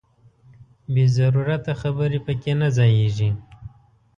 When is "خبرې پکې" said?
1.81-2.53